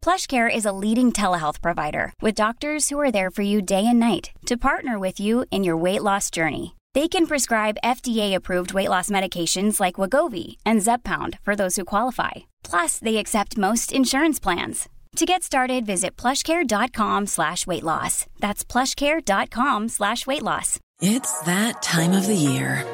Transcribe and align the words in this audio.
PlushCare 0.00 0.48
is 0.54 0.64
a 0.64 0.72
leading 0.72 1.10
telehealth 1.10 1.60
provider 1.60 2.12
with 2.22 2.36
doctors 2.36 2.88
who 2.88 3.00
are 3.00 3.10
there 3.10 3.30
for 3.32 3.42
you 3.42 3.60
day 3.60 3.84
and 3.84 3.98
night 3.98 4.30
to 4.46 4.56
partner 4.56 4.96
with 5.00 5.18
you 5.18 5.44
in 5.50 5.64
your 5.64 5.76
weight 5.76 6.02
loss 6.02 6.30
journey. 6.30 6.76
They 6.94 7.08
can 7.08 7.26
prescribe 7.26 7.82
FDA-approved 7.82 8.72
weight 8.72 8.88
loss 8.88 9.10
medications 9.10 9.80
like 9.80 9.96
Wagovi 9.96 10.56
and 10.64 10.80
Zepbound 10.80 11.40
for 11.42 11.56
those 11.56 11.74
who 11.74 11.84
qualify. 11.84 12.46
Plus, 12.62 13.00
they 13.00 13.16
accept 13.16 13.58
most 13.58 13.90
insurance 13.92 14.38
plans. 14.38 14.88
To 15.16 15.24
get 15.26 15.42
started, 15.42 15.86
visit 15.86 16.16
plushcare.com 16.16 17.26
slash 17.26 17.66
weight 17.66 17.82
loss. 17.82 18.26
That's 18.38 18.64
plushcare.com 18.64 19.88
slash 19.88 20.26
weight 20.26 20.42
loss. 20.42 20.78
It's 21.00 21.40
that 21.40 21.82
time 21.82 22.12
of 22.12 22.26
the 22.26 22.34
year. 22.34 22.84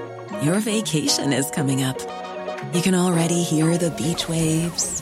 Your 0.41 0.61
vacation 0.61 1.33
is 1.33 1.51
coming 1.51 1.83
up. 1.83 1.99
You 2.75 2.81
can 2.81 2.95
already 2.95 3.43
hear 3.43 3.77
the 3.77 3.91
beach 3.91 4.29
waves, 4.29 5.02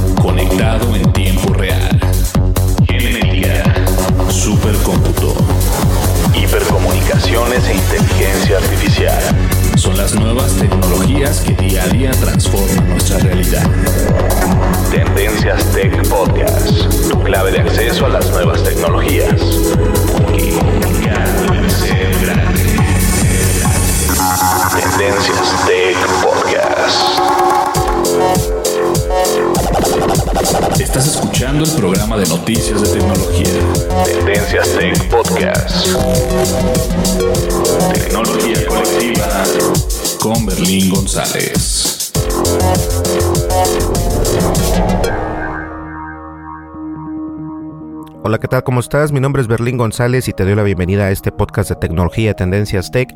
en 0.61 1.11
tiempo 1.13 1.53
real. 1.53 1.99
Genética, 2.87 3.63
supercómputo, 4.29 5.33
hipercomunicaciones 6.35 7.67
e 7.67 7.73
inteligencia 7.73 8.57
artificial. 8.57 9.19
Son 9.75 9.97
las 9.97 10.13
nuevas 10.13 10.51
tecnologías 10.53 11.39
que 11.39 11.53
día 11.53 11.83
a 11.83 11.87
día 11.87 12.11
transforman 12.11 12.89
nuestra 12.89 13.17
realidad. 13.17 13.67
Tendencias 14.91 15.65
Tech 15.71 16.07
Podcast, 16.07 17.09
tu 17.09 17.23
clave 17.23 17.51
de 17.53 17.61
acceso 17.61 18.05
a 18.05 18.09
las 18.09 18.29
nuevas 18.29 18.63
tecnologías. 18.63 19.41
Tendencias 24.79 25.60
Estás 31.01 31.15
escuchando 31.15 31.63
el 31.63 31.71
programa 31.71 32.15
de 32.15 32.27
noticias 32.27 32.79
de 32.79 32.99
tecnología. 32.99 33.59
Tendencias 34.05 34.69
Tech 34.77 35.09
Podcast. 35.09 35.87
Tecnología 37.91 38.67
colectiva 38.67 39.43
con 40.21 40.45
Berlín 40.45 40.91
González. 40.91 42.11
Hola, 48.23 48.37
¿qué 48.37 48.47
tal? 48.47 48.63
¿Cómo 48.63 48.79
estás? 48.79 49.11
Mi 49.11 49.19
nombre 49.19 49.41
es 49.41 49.47
Berlín 49.47 49.77
González 49.77 50.27
y 50.27 50.33
te 50.33 50.45
doy 50.45 50.53
la 50.53 50.61
bienvenida 50.61 51.05
a 51.05 51.09
este 51.09 51.31
podcast 51.31 51.69
de 51.69 51.77
tecnología 51.77 52.35
Tendencias 52.35 52.91
Tech. 52.91 53.09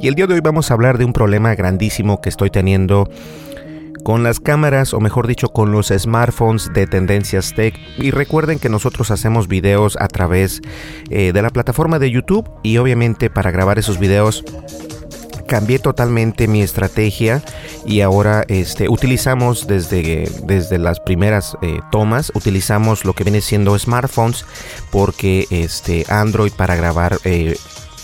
Y 0.00 0.06
el 0.06 0.14
día 0.14 0.28
de 0.28 0.34
hoy 0.34 0.40
vamos 0.40 0.70
a 0.70 0.74
hablar 0.74 0.98
de 0.98 1.04
un 1.04 1.12
problema 1.12 1.52
grandísimo 1.56 2.20
que 2.20 2.28
estoy 2.28 2.50
teniendo 2.50 3.08
con 4.04 4.22
las 4.22 4.38
cámaras 4.38 4.94
o 4.94 5.00
mejor 5.00 5.26
dicho 5.26 5.48
con 5.48 5.72
los 5.72 5.88
smartphones 5.88 6.72
de 6.72 6.86
Tendencias 6.86 7.54
Tech. 7.54 7.74
Y 7.98 8.12
recuerden 8.12 8.60
que 8.60 8.68
nosotros 8.68 9.10
hacemos 9.10 9.48
videos 9.48 9.96
a 9.98 10.06
través 10.06 10.60
eh, 11.10 11.32
de 11.32 11.42
la 11.42 11.50
plataforma 11.50 11.98
de 11.98 12.10
YouTube 12.10 12.48
y 12.62 12.76
obviamente 12.76 13.30
para 13.30 13.50
grabar 13.50 13.78
esos 13.78 13.98
videos 13.98 14.44
cambié 15.48 15.78
totalmente 15.78 16.48
mi 16.48 16.62
estrategia 16.62 17.42
y 17.84 18.00
ahora 18.00 18.44
este, 18.48 18.88
utilizamos 18.88 19.66
desde, 19.66 20.30
desde 20.44 20.78
las 20.78 21.00
primeras 21.00 21.56
eh, 21.62 21.80
tomas, 21.90 22.32
utilizamos 22.34 23.04
lo 23.04 23.12
que 23.12 23.24
viene 23.24 23.40
siendo 23.40 23.78
smartphones 23.78 24.46
porque 24.90 25.46
este, 25.50 26.04
Android 26.08 26.52
para 26.52 26.76
grabar... 26.76 27.18
Eh, 27.24 27.56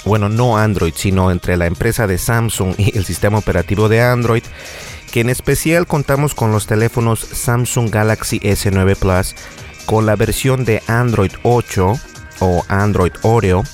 bueno, 0.04 0.30
no 0.30 0.56
Android, 0.56 0.94
sino 0.96 1.30
entre 1.30 1.58
la 1.58 1.66
empresa 1.66 2.06
de 2.06 2.16
Samsung 2.16 2.74
y 2.78 2.96
el 2.96 3.04
sistema 3.04 3.36
operativo 3.36 3.88
de 3.90 4.00
Android, 4.00 4.42
que 5.10 5.20
en 5.20 5.30
especial 5.30 5.86
contamos 5.86 6.34
con 6.34 6.52
los 6.52 6.66
teléfonos 6.66 7.20
Samsung 7.20 7.90
Galaxy 7.90 8.38
S9 8.40 8.96
Plus 8.96 9.34
con 9.86 10.06
la 10.06 10.16
versión 10.16 10.64
de 10.64 10.82
Android 10.86 11.32
8 11.42 11.94
o 12.40 12.64
Android 12.68 13.12
Oreo. 13.22 13.64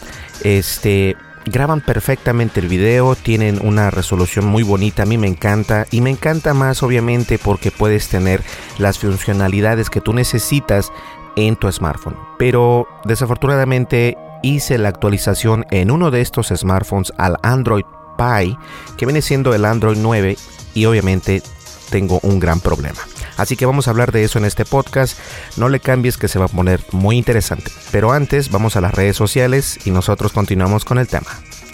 Este, 0.43 1.17
graban 1.45 1.81
perfectamente 1.81 2.61
el 2.61 2.69
video, 2.69 3.15
tienen 3.15 3.61
una 3.63 3.91
resolución 3.91 4.47
muy 4.47 4.63
bonita, 4.63 5.03
a 5.03 5.07
mí 5.07 5.19
me 5.19 5.29
encanta 5.29 5.87
y 5.91 6.01
me 6.01 6.11
encanta 6.11 6.55
más 6.55 6.83
obviamente 6.83 7.39
porque 7.39 7.71
puedes 7.71 8.09
tener 8.09 8.43
las 8.79 8.99
funcionalidades 8.99 9.91
que 9.91 10.01
tú 10.01 10.13
necesitas 10.13 10.91
en 11.37 11.57
tu 11.57 11.71
smartphone. 11.71 12.17
Pero 12.39 12.89
desafortunadamente 13.05 14.17
hice 14.43 14.79
la 14.79 14.89
actualización 14.89 15.67
en 15.71 15.91
uno 15.91 16.11
de 16.11 16.23
estos 16.23 16.49
smartphones 16.49 17.13
al 17.19 17.37
Android 17.43 17.85
Pie, 18.17 18.57
que 18.97 19.05
viene 19.05 19.21
siendo 19.21 19.55
el 19.55 19.65
Android 19.65 19.99
9 20.01 20.37
y 20.76 20.84
obviamente 20.84 21.42
tengo 21.91 22.20
un 22.22 22.38
gran 22.38 22.60
problema. 22.60 23.00
Así 23.37 23.56
que 23.56 23.66
vamos 23.66 23.88
a 23.88 23.91
hablar 23.91 24.12
de 24.12 24.25
eso 24.25 24.38
en 24.38 24.44
este 24.44 24.64
podcast. 24.64 25.19
No 25.56 25.69
le 25.69 25.81
cambies 25.81 26.19
que 26.19 26.28
se 26.28 26.38
va 26.38 26.44
a 26.44 26.48
poner 26.48 26.81
muy 26.92 27.16
interesante. 27.16 27.70
Pero 27.91 28.12
antes 28.12 28.50
vamos 28.50 28.76
a 28.76 28.81
las 28.81 28.94
redes 28.94 29.16
sociales 29.16 29.78
y 29.84 29.91
nosotros 29.91 30.32
continuamos 30.32 30.84
con 30.84 30.98
el 30.98 31.09
tema. 31.09 31.28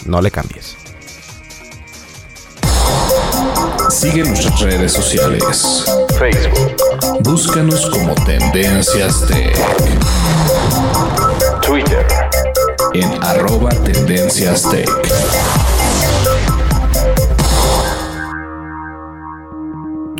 No 0.05 0.21
le 0.21 0.31
cambies. 0.31 0.77
Sigue 3.89 4.23
nuestras 4.23 4.61
redes 4.61 4.93
sociales. 4.93 5.85
Facebook. 6.17 6.75
Búscanos 7.21 7.89
como 7.89 8.15
Tendencias 8.25 9.25
Tech. 9.27 9.57
Twitter. 11.61 12.05
En 12.93 13.23
arroba 13.23 13.69
Tendencias 13.69 14.69
Tech. 14.69 14.89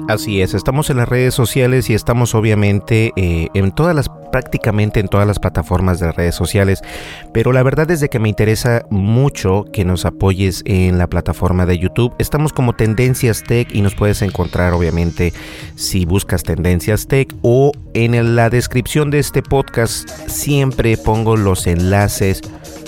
Así 0.09 0.41
es, 0.41 0.53
estamos 0.53 0.90
en 0.90 0.97
las 0.97 1.08
redes 1.08 1.34
sociales 1.34 1.90
y 1.90 1.94
estamos 1.94 2.36
obviamente 2.36 3.14
eh, 3.16 3.47
en 3.53 3.72
todas 3.72 3.96
las, 3.96 4.09
prácticamente 4.31 5.00
en 5.00 5.08
todas 5.08 5.25
las 5.25 5.40
plataformas 5.40 6.00
de 6.00 6.12
redes 6.12 6.36
sociales, 6.36 6.81
pero 7.34 7.53
la 7.53 7.64
verdad 7.64 7.90
es 7.90 8.02
de 8.02 8.09
que 8.09 8.19
me 8.19 8.28
interesa 8.28 8.86
mucho 8.90 9.63
que 9.72 9.86
nos 9.86 10.06
apoyes 10.06 10.62
en 10.66 10.97
la 10.97 11.08
plataforma 11.08 11.66
de 11.66 11.80
YouTube. 11.80 12.13
Estamos 12.19 12.52
como 12.52 12.74
Tendencias 12.74 13.44
Tech 13.44 13.74
y 13.74 13.81
nos 13.81 13.96
puedes 13.96 14.22
encontrar 14.22 14.74
obviamente 14.74 15.34
si 15.75 16.03
buscas 16.03 16.44
Tendencias 16.44 17.08
Tech 17.08 17.34
o 17.42 17.72
en 17.94 18.36
la 18.36 18.50
descripción 18.50 19.09
de 19.09 19.19
este 19.19 19.42
podcast 19.42 20.09
siempre 20.28 20.97
pongo 20.97 21.38
los 21.38 21.66
enlaces 21.66 22.42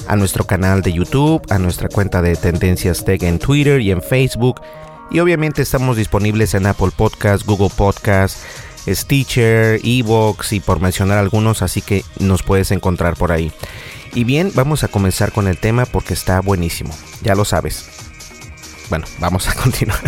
a 0.07 0.17
nuestro 0.17 0.45
canal 0.45 0.81
de 0.81 0.91
YouTube, 0.91 1.41
a 1.49 1.59
nuestra 1.59 1.87
cuenta 1.87 2.21
de 2.21 2.35
Tendencias 2.35 3.05
Tech 3.05 3.23
en 3.23 3.39
Twitter 3.39 3.79
y 3.79 3.91
en 3.91 4.01
Facebook 4.01 4.59
y 5.11 5.19
obviamente 5.19 5.61
estamos 5.61 5.97
disponibles 5.97 6.53
en 6.53 6.65
Apple 6.65 6.91
Podcast, 6.95 7.45
Google 7.45 7.71
Podcast, 7.75 8.37
Stitcher, 8.87 9.79
Evox 9.83 10.53
y 10.53 10.59
por 10.59 10.79
mencionar 10.79 11.17
algunos, 11.17 11.61
así 11.61 11.81
que 11.81 12.03
nos 12.19 12.43
puedes 12.43 12.71
encontrar 12.71 13.15
por 13.15 13.31
ahí. 13.31 13.51
Y 14.13 14.23
bien, 14.23 14.51
vamos 14.55 14.83
a 14.83 14.87
comenzar 14.87 15.31
con 15.31 15.47
el 15.47 15.57
tema 15.57 15.85
porque 15.85 16.13
está 16.13 16.39
buenísimo, 16.41 16.93
ya 17.21 17.35
lo 17.35 17.45
sabes. 17.45 17.85
Bueno, 18.89 19.05
vamos 19.19 19.47
a 19.47 19.53
continuar. 19.61 19.99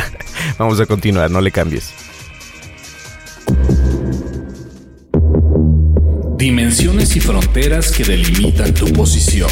vamos 0.58 0.80
a 0.80 0.86
continuar, 0.86 1.32
no 1.32 1.42
le 1.42 1.52
cambies. 1.52 1.94
Dimensiones 6.38 7.16
y 7.16 7.20
fronteras 7.20 7.92
que 7.92 8.04
delimitan 8.04 8.72
tu 8.72 8.86
posición. 8.94 9.50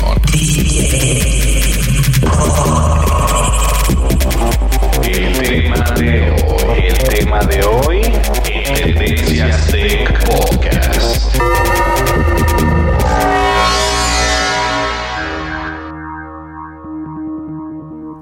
El 5.08 5.38
tema 5.40 5.86
de 5.98 6.32
hoy, 6.32 6.88
el 6.88 6.98
tema 7.10 7.40
de 7.42 7.64
hoy, 7.64 8.02
Tendencias 8.76 9.68
Tech 9.68 10.26
Podcast. 10.26 11.36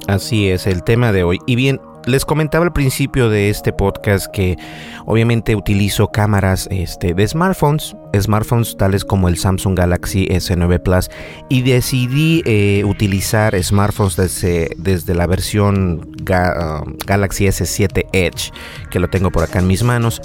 Así 0.08 0.50
es, 0.50 0.68
el 0.68 0.84
tema 0.84 1.12
de 1.12 1.24
hoy. 1.24 1.40
Y 1.46 1.56
bien, 1.56 1.80
les 2.06 2.26
comentaba 2.26 2.66
al 2.66 2.74
principio 2.74 3.30
de 3.30 3.50
este 3.50 3.72
podcast 3.72 4.28
que 4.28 4.58
obviamente 5.06 5.56
utilizo 5.56 6.10
cámaras 6.10 6.68
este, 6.72 7.14
de 7.14 7.28
smartphones, 7.28 7.96
smartphones 8.20 8.76
tales 8.78 9.06
como 9.06 9.30
el 9.30 9.38
Samsung 9.38 9.78
Galaxy 9.78 10.28
S9 10.28 10.82
Plus 10.82 11.10
y 11.50 11.62
decidí 11.62 12.42
eh, 12.46 12.84
utilizar 12.86 13.62
smartphones 13.62 14.16
desde, 14.16 14.72
desde 14.78 15.16
la 15.16 15.28
versión 15.28 16.12
um, 16.20 16.98
Galaxy 17.06 17.46
S7 17.46 18.08
Edge, 18.12 18.52
que 18.90 19.00
lo 19.00 19.10
tengo 19.10 19.32
por 19.32 19.44
acá 19.44 19.60
en 19.60 19.68
mis 19.68 19.84
manos. 19.84 20.22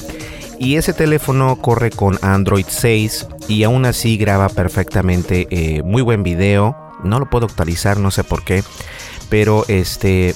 Y 0.59 0.75
ese 0.77 0.93
teléfono 0.93 1.57
corre 1.57 1.91
con 1.91 2.19
Android 2.23 2.67
6 2.69 3.29
y 3.47 3.63
aún 3.63 3.85
así 3.85 4.17
graba 4.17 4.49
perfectamente 4.49 5.47
eh, 5.51 5.83
muy 5.85 6.03
buen 6.03 6.25
video. 6.25 6.77
No 7.05 7.21
lo 7.21 7.31
puedo 7.31 7.47
actualizar, 7.47 7.99
no 7.99 8.11
sé 8.11 8.25
por 8.25 8.43
qué. 8.43 8.65
Pero 9.31 9.65
este 9.69 10.35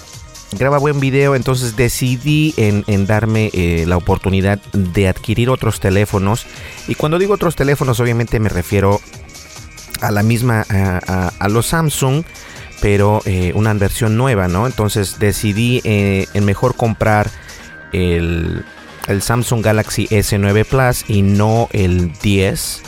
graba 0.58 0.78
buen 0.78 1.00
video, 1.00 1.34
entonces 1.34 1.76
decidí 1.76 2.54
en, 2.56 3.06
darme 3.06 3.50
eh, 3.52 3.84
la 3.86 3.96
oportunidad 3.96 4.58
de 4.72 5.08
adquirir 5.08 5.50
otros 5.50 5.80
teléfonos. 5.80 6.46
Y 6.88 6.94
cuando 6.94 7.18
digo 7.18 7.34
otros 7.34 7.56
teléfonos, 7.56 8.00
obviamente 8.00 8.40
me 8.40 8.48
refiero 8.48 9.00
a 10.00 10.10
la 10.10 10.22
misma, 10.22 10.64
a, 10.68 11.48
los 11.48 11.66
Samsung, 11.66 12.24
pero 12.80 13.22
eh, 13.24 13.52
una 13.54 13.72
versión 13.74 14.16
nueva, 14.16 14.48
¿no? 14.48 14.66
Entonces 14.66 15.18
decidí 15.18 15.80
eh, 15.84 16.26
en 16.34 16.44
mejor 16.44 16.74
comprar 16.74 17.30
el, 17.92 18.64
el 19.06 19.22
Samsung 19.22 19.62
Galaxy 19.62 20.06
S9 20.08 20.64
Plus 20.64 21.04
y 21.08 21.22
no 21.22 21.68
el 21.72 22.12
10 22.20 22.82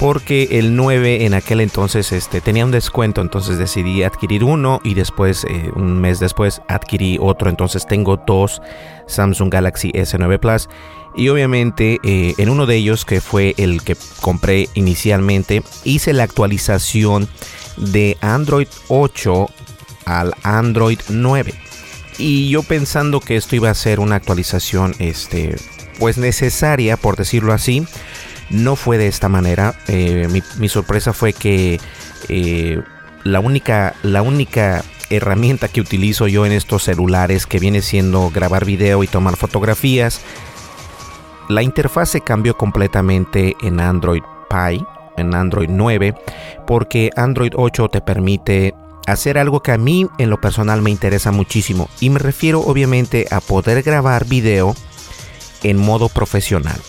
porque 0.00 0.48
el 0.52 0.76
9 0.76 1.26
en 1.26 1.34
aquel 1.34 1.60
entonces 1.60 2.10
este, 2.12 2.40
tenía 2.40 2.64
un 2.64 2.70
descuento, 2.70 3.20
entonces 3.20 3.58
decidí 3.58 4.02
adquirir 4.02 4.44
uno 4.44 4.80
y 4.82 4.94
después, 4.94 5.44
eh, 5.44 5.70
un 5.76 6.00
mes 6.00 6.18
después, 6.18 6.62
adquirí 6.68 7.18
otro, 7.20 7.50
entonces 7.50 7.86
tengo 7.86 8.16
dos 8.16 8.62
Samsung 9.06 9.52
Galaxy 9.52 9.92
S9 9.92 10.40
Plus. 10.40 10.70
Y 11.14 11.28
obviamente 11.28 11.98
eh, 12.02 12.32
en 12.38 12.48
uno 12.48 12.64
de 12.64 12.76
ellos, 12.76 13.04
que 13.04 13.20
fue 13.20 13.54
el 13.58 13.82
que 13.82 13.94
compré 14.22 14.70
inicialmente, 14.72 15.62
hice 15.84 16.14
la 16.14 16.22
actualización 16.22 17.28
de 17.76 18.16
Android 18.22 18.68
8 18.88 19.50
al 20.06 20.32
Android 20.42 21.00
9. 21.10 21.52
Y 22.16 22.48
yo 22.48 22.62
pensando 22.62 23.20
que 23.20 23.36
esto 23.36 23.54
iba 23.54 23.68
a 23.68 23.74
ser 23.74 24.00
una 24.00 24.16
actualización 24.16 24.94
este, 24.98 25.56
pues 25.98 26.16
necesaria, 26.16 26.96
por 26.96 27.16
decirlo 27.16 27.52
así, 27.52 27.86
no 28.50 28.76
fue 28.76 28.98
de 28.98 29.06
esta 29.06 29.28
manera. 29.28 29.74
Eh, 29.88 30.28
mi, 30.58 30.68
sorpresa 30.68 31.12
fue 31.12 31.32
que 31.32 31.80
eh, 32.28 32.80
la, 33.24 33.40
única, 33.40 33.94
la 34.02 34.22
única 34.22 34.84
herramienta 35.08 35.68
que 35.68 35.80
utilizo 35.80 36.28
yo 36.28 36.46
en 36.46 36.52
estos 36.52 36.84
celulares, 36.84 37.46
que 37.46 37.58
viene 37.58 37.82
siendo 37.82 38.30
grabar 38.30 38.64
video 38.64 39.02
y 39.02 39.08
tomar 39.08 39.36
fotografías, 39.36 40.20
la 41.48 41.62
interfaz 41.62 42.10
se 42.10 42.20
cambió 42.20 42.56
completamente 42.56 43.56
en 43.62 43.80
Android 43.80 44.22
Pie, 44.48 44.84
en 45.16 45.34
Android 45.34 45.68
9, 45.68 46.14
porque 46.66 47.10
Android 47.16 47.52
8 47.56 47.88
te 47.88 48.00
permite 48.00 48.74
hacer 49.06 49.38
algo 49.38 49.60
que 49.60 49.72
a 49.72 49.78
mí 49.78 50.06
en 50.18 50.30
lo 50.30 50.40
personal 50.40 50.82
me 50.82 50.90
interesa 50.90 51.32
muchísimo. 51.32 51.88
Y 52.00 52.10
me 52.10 52.18
refiero 52.18 52.60
obviamente 52.60 53.26
a 53.30 53.40
poder 53.40 53.82
grabar 53.82 54.26
video 54.26 54.74
en 55.62 55.76
modo 55.76 56.08
profesional. 56.08 56.80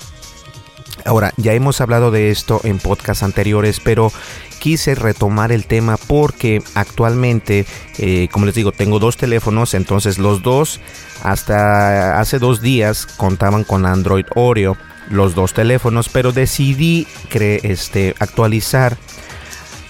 Ahora, 1.05 1.33
ya 1.37 1.53
hemos 1.53 1.81
hablado 1.81 2.11
de 2.11 2.29
esto 2.31 2.61
en 2.63 2.79
podcasts 2.79 3.23
anteriores, 3.23 3.79
pero 3.79 4.11
quise 4.59 4.95
retomar 4.95 5.51
el 5.51 5.65
tema 5.65 5.97
porque 5.97 6.61
actualmente, 6.75 7.65
eh, 7.97 8.27
como 8.31 8.45
les 8.45 8.55
digo, 8.55 8.71
tengo 8.71 8.99
dos 8.99 9.17
teléfonos, 9.17 9.73
entonces 9.73 10.19
los 10.19 10.43
dos 10.43 10.79
hasta 11.23 12.19
hace 12.19 12.39
dos 12.39 12.61
días 12.61 13.05
contaban 13.05 13.63
con 13.63 13.85
Android 13.85 14.25
Oreo, 14.35 14.77
los 15.09 15.35
dos 15.35 15.53
teléfonos, 15.53 16.09
pero 16.09 16.31
decidí 16.31 17.07
este, 17.33 18.15
actualizar 18.19 18.97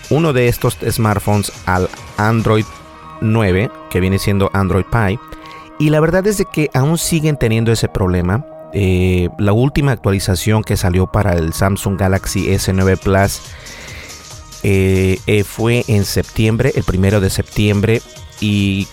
uno 0.09 0.33
de 0.33 0.47
estos 0.47 0.77
smartphones 0.89 1.51
al 1.65 1.89
Android 2.17 2.65
9, 3.21 3.71
que 3.89 3.99
viene 3.99 4.19
siendo 4.19 4.49
Android 4.53 4.85
Pie. 4.91 5.19
Y 5.79 5.89
la 5.89 5.99
verdad 5.99 6.27
es 6.27 6.37
de 6.37 6.45
que 6.45 6.69
aún 6.73 6.97
siguen 6.97 7.37
teniendo 7.37 7.71
ese 7.71 7.87
problema. 7.87 8.45
Eh, 8.73 9.29
la 9.37 9.53
última 9.53 9.91
actualización 9.91 10.63
que 10.63 10.77
salió 10.77 11.07
para 11.07 11.33
el 11.33 11.53
Samsung 11.53 11.99
Galaxy 11.99 12.47
S9 12.47 12.97
Plus 12.97 13.41
eh, 14.63 15.19
eh, 15.27 15.43
fue 15.43 15.83
en 15.87 16.05
septiembre, 16.05 16.71
el 16.75 16.83
primero 16.83 17.19
de 17.19 17.29
septiembre, 17.29 18.01
y, 18.39 18.87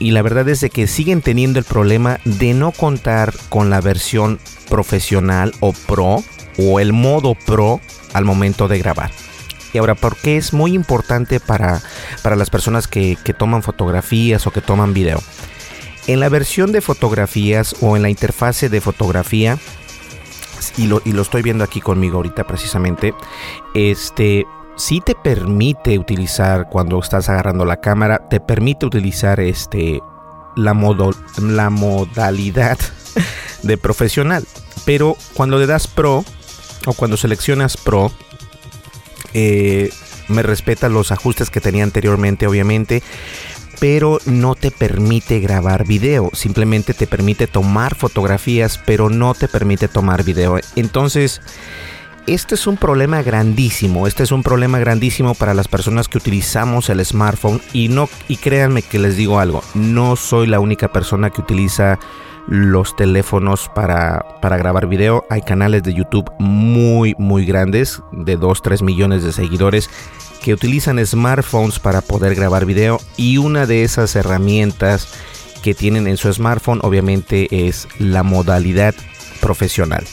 la 0.00 0.22
verdad 0.22 0.48
es 0.48 0.60
de 0.60 0.70
que 0.70 0.88
siguen 0.88 1.22
teniendo 1.22 1.60
el 1.60 1.64
problema 1.64 2.18
de 2.24 2.54
no 2.54 2.72
contar 2.72 3.32
con 3.48 3.70
la 3.70 3.80
versión 3.80 4.40
profesional 4.68 5.52
o 5.60 5.72
pro 5.72 6.24
o 6.58 6.80
el 6.80 6.92
modo 6.92 7.36
pro 7.46 7.80
al 8.12 8.24
momento 8.24 8.66
de 8.66 8.78
grabar. 8.78 9.12
Y 9.72 9.78
ahora, 9.78 9.94
¿por 9.94 10.16
qué 10.16 10.36
es 10.36 10.52
muy 10.52 10.74
importante 10.74 11.38
para, 11.38 11.80
para 12.22 12.34
las 12.34 12.50
personas 12.50 12.88
que, 12.88 13.16
que 13.24 13.32
toman 13.32 13.62
fotografías 13.62 14.46
o 14.46 14.50
que 14.50 14.60
toman 14.60 14.92
video? 14.92 15.22
En 16.06 16.20
la 16.20 16.28
versión 16.28 16.72
de 16.72 16.80
fotografías 16.80 17.76
o 17.80 17.96
en 17.96 18.02
la 18.02 18.10
interfase 18.10 18.68
de 18.68 18.80
fotografía, 18.80 19.58
y 20.76 20.86
lo, 20.86 21.02
y 21.04 21.12
lo 21.12 21.22
estoy 21.22 21.42
viendo 21.42 21.64
aquí 21.64 21.80
conmigo 21.80 22.16
ahorita 22.16 22.44
precisamente, 22.44 23.14
este 23.74 24.46
sí 24.76 25.00
te 25.04 25.14
permite 25.14 25.98
utilizar 25.98 26.68
cuando 26.68 26.98
estás 26.98 27.28
agarrando 27.28 27.64
la 27.64 27.80
cámara, 27.80 28.28
te 28.28 28.40
permite 28.40 28.86
utilizar 28.86 29.40
este 29.40 30.00
la, 30.56 30.74
la 31.38 31.70
modalidad 31.70 32.78
de 33.62 33.78
profesional. 33.78 34.44
Pero 34.84 35.16
cuando 35.34 35.58
le 35.58 35.66
das 35.66 35.86
pro 35.86 36.24
o 36.86 36.92
cuando 36.94 37.16
seleccionas 37.16 37.76
pro, 37.76 38.10
eh, 39.34 39.90
me 40.28 40.42
respeta 40.42 40.88
los 40.88 41.12
ajustes 41.12 41.50
que 41.50 41.60
tenía 41.60 41.84
anteriormente, 41.84 42.46
obviamente 42.46 43.02
pero 43.82 44.20
no 44.26 44.54
te 44.54 44.70
permite 44.70 45.40
grabar 45.40 45.84
video, 45.84 46.30
simplemente 46.34 46.94
te 46.94 47.08
permite 47.08 47.48
tomar 47.48 47.96
fotografías, 47.96 48.78
pero 48.78 49.10
no 49.10 49.34
te 49.34 49.48
permite 49.48 49.88
tomar 49.88 50.22
video. 50.22 50.60
Entonces, 50.76 51.40
este 52.28 52.54
es 52.54 52.68
un 52.68 52.76
problema 52.76 53.22
grandísimo, 53.22 54.06
este 54.06 54.22
es 54.22 54.30
un 54.30 54.44
problema 54.44 54.78
grandísimo 54.78 55.34
para 55.34 55.52
las 55.52 55.66
personas 55.66 56.06
que 56.06 56.18
utilizamos 56.18 56.90
el 56.90 57.04
smartphone. 57.04 57.60
Y 57.72 57.88
no 57.88 58.08
y 58.28 58.36
créanme 58.36 58.82
que 58.82 59.00
les 59.00 59.16
digo 59.16 59.40
algo, 59.40 59.64
no 59.74 60.14
soy 60.14 60.46
la 60.46 60.60
única 60.60 60.92
persona 60.92 61.30
que 61.30 61.40
utiliza 61.40 61.98
los 62.46 62.94
teléfonos 62.94 63.68
para, 63.74 64.24
para 64.40 64.58
grabar 64.58 64.86
video. 64.86 65.24
Hay 65.28 65.42
canales 65.42 65.82
de 65.82 65.94
YouTube 65.94 66.30
muy 66.38 67.16
muy 67.18 67.44
grandes 67.46 68.00
de 68.12 68.36
2 68.36 68.62
3 68.62 68.82
millones 68.82 69.24
de 69.24 69.32
seguidores 69.32 69.90
que 70.42 70.52
utilizan 70.52 71.04
smartphones 71.04 71.78
para 71.78 72.00
poder 72.00 72.34
grabar 72.34 72.66
video 72.66 73.00
y 73.16 73.38
una 73.38 73.66
de 73.66 73.84
esas 73.84 74.14
herramientas 74.16 75.08
que 75.62 75.74
tienen 75.74 76.08
en 76.08 76.16
su 76.16 76.32
smartphone 76.32 76.80
obviamente 76.82 77.68
es 77.68 77.88
la 77.98 78.22
modalidad 78.22 78.94
profesional. 79.40 80.04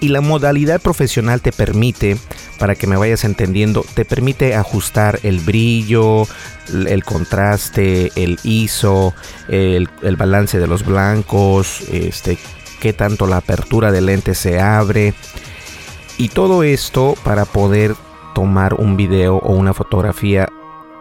Y 0.00 0.08
la 0.08 0.20
modalidad 0.20 0.80
profesional 0.80 1.40
te 1.40 1.50
permite, 1.50 2.18
para 2.58 2.74
que 2.74 2.86
me 2.86 2.96
vayas 2.96 3.24
entendiendo, 3.24 3.84
te 3.94 4.04
permite 4.04 4.54
ajustar 4.54 5.18
el 5.22 5.40
brillo, 5.40 6.26
el 6.68 7.04
contraste, 7.04 8.12
el 8.14 8.38
ISO, 8.42 9.14
el, 9.48 9.88
el 10.02 10.16
balance 10.16 10.58
de 10.58 10.66
los 10.66 10.84
blancos, 10.84 11.80
este, 11.90 12.36
qué 12.80 12.92
tanto 12.92 13.26
la 13.26 13.38
apertura 13.38 13.92
del 13.92 14.06
lente 14.06 14.34
se 14.34 14.60
abre. 14.60 15.14
Y 16.18 16.28
todo 16.28 16.62
esto 16.62 17.14
para 17.24 17.44
poder 17.44 17.94
tomar 18.34 18.74
un 18.74 18.96
video 18.96 19.36
o 19.36 19.52
una 19.52 19.72
fotografía 19.72 20.48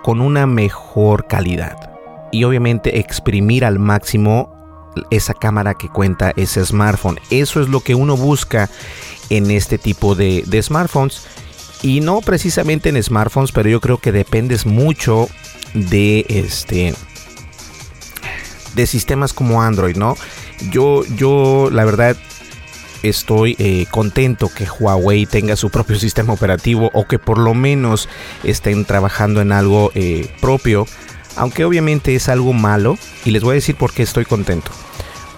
con 0.04 0.22
una 0.22 0.46
mejor 0.46 1.28
calidad. 1.28 1.92
Y 2.32 2.44
obviamente 2.44 3.00
exprimir 3.00 3.66
al 3.66 3.80
máximo 3.80 4.54
esa 5.10 5.34
cámara 5.34 5.74
que 5.74 5.90
cuenta 5.90 6.34
ese 6.36 6.64
smartphone. 6.66 7.20
Eso 7.30 7.62
es 7.62 7.70
lo 7.70 7.80
que 7.80 7.96
uno 7.96 8.16
busca 8.16 8.70
en 9.30 9.52
este 9.52 9.78
tipo 9.78 10.16
de, 10.16 10.44
smartphones. 10.62 11.26
Y 11.82 12.00
no 12.00 12.22
precisamente 12.22 12.90
en 12.90 13.02
smartphones, 13.02 13.52
pero 13.52 13.70
yo 13.70 13.82
creo 13.82 13.98
que 13.98 14.12
dependes 14.12 14.66
mucho 14.66 15.28
de 15.74 16.26
este 16.30 16.94
de 18.76 18.88
sistemas 18.88 19.34
como 19.34 19.62
Android, 19.62 19.96
¿no? 19.96 20.16
Yo, 20.72 21.04
yo, 21.16 21.70
la 21.72 21.86
verdad, 21.86 22.18
estoy 23.04 23.56
eh, 23.60 23.86
contento 23.92 24.50
que 24.50 24.66
Huawei 24.66 25.26
tenga 25.26 25.56
su 25.56 25.70
propio 25.70 25.96
sistema 26.00 26.34
operativo 26.34 26.90
o 26.94 27.06
que 27.08 27.20
por 27.20 27.38
lo 27.38 27.54
menos 27.54 28.10
estén 28.44 28.86
trabajando 28.86 29.42
en 29.42 29.52
algo 29.52 29.92
eh, 29.94 30.34
propio, 30.42 30.86
aunque 31.36 31.66
obviamente 31.66 32.16
es 32.16 32.30
algo 32.30 32.54
malo 32.54 32.98
y 33.26 33.32
les 33.32 33.44
voy 33.44 33.52
a 33.52 33.56
decir 33.56 33.76
por 33.76 33.94
qué 33.94 34.04
estoy 34.04 34.26
contento. 34.26 34.72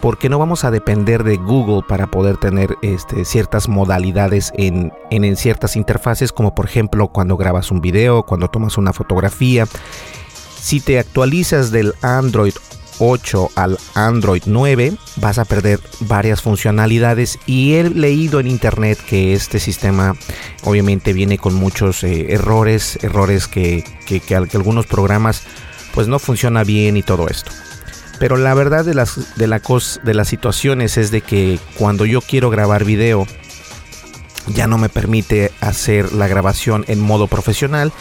Porque 0.02 0.30
no 0.30 0.38
vamos 0.38 0.66
a 0.66 0.72
depender 0.72 1.24
de 1.24 1.38
Google 1.38 1.82
para 1.88 2.12
poder 2.12 2.38
tener 2.38 2.78
este, 2.84 3.26
ciertas 3.26 3.68
modalidades 3.68 4.52
en, 4.56 4.94
en 5.10 5.36
ciertas 5.36 5.76
interfaces, 5.76 6.32
como 6.32 6.54
por 6.54 6.66
ejemplo 6.66 7.08
cuando 7.08 7.38
grabas 7.38 7.72
un 7.72 7.82
video, 7.82 8.24
cuando 8.24 8.48
tomas 8.48 8.78
una 8.78 8.94
fotografía 8.94 9.66
Si 10.62 10.80
te 10.80 11.00
actualizas 11.00 11.72
del 11.72 11.94
Android 12.04 12.54
8 13.00 13.52
al 13.56 13.78
Android 13.94 14.44
9 14.46 14.94
vas 15.18 15.38
a 15.38 15.46
perder 15.46 15.80
varias 16.02 16.42
funcionalidades 16.42 17.40
y 17.46 17.74
he 17.74 17.90
leído 17.90 18.40
en 18.40 18.48
internet 18.48 19.00
que 19.06 19.34
este 19.34 19.60
sistema 19.60 20.16
obviamente 20.64 21.14
viene 21.14 21.38
con 21.38 21.54
muchos 21.54 22.04
eh, 22.04 22.34
errores, 22.34 23.00
errores 23.02 23.48
que, 23.48 23.84
que, 24.06 24.20
que, 24.20 24.36
algunos 24.36 24.86
programas 24.86 25.44
pues 25.94 26.08
no 26.08 26.20
funciona 26.20 26.64
bien 26.64 26.98
y 26.98 27.04
todo 27.04 27.28
esto. 27.28 27.52
Pero 28.20 28.38
la 28.38 28.54
verdad 28.54 28.86
de 28.86 28.94
las, 28.94 29.36
de, 29.36 29.48
la 29.48 29.62
de 30.04 30.14
las 30.14 30.28
situaciones 30.28 30.98
es 30.98 31.12
de 31.12 31.22
que 31.22 31.60
cuando 31.78 32.06
yo 32.06 32.22
quiero 32.22 32.50
grabar 32.50 32.86
video 32.86 33.28
ya 34.48 34.68
no 34.68 34.78
me 34.78 34.90
permite 34.90 35.52
hacer 35.60 36.14
la 36.14 36.28
grabación 36.28 36.86
en 36.88 37.00
modo 37.00 37.28
profesional 37.28 37.92